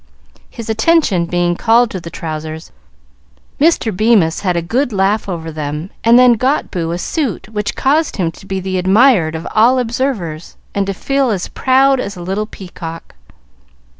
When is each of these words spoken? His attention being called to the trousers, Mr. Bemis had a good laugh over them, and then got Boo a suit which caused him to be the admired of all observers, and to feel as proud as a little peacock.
His 0.49 0.67
attention 0.67 1.27
being 1.27 1.55
called 1.55 1.91
to 1.91 1.99
the 2.01 2.09
trousers, 2.09 2.71
Mr. 3.59 3.95
Bemis 3.95 4.39
had 4.39 4.55
a 4.57 4.61
good 4.63 4.91
laugh 4.91 5.29
over 5.29 5.51
them, 5.51 5.91
and 6.03 6.17
then 6.17 6.33
got 6.41 6.71
Boo 6.71 6.89
a 6.91 6.97
suit 6.97 7.47
which 7.49 7.75
caused 7.75 8.17
him 8.17 8.31
to 8.31 8.47
be 8.47 8.59
the 8.59 8.79
admired 8.79 9.35
of 9.35 9.45
all 9.53 9.77
observers, 9.77 10.57
and 10.73 10.87
to 10.87 10.95
feel 10.95 11.29
as 11.29 11.49
proud 11.49 11.99
as 11.99 12.15
a 12.17 12.23
little 12.23 12.47
peacock. 12.47 13.13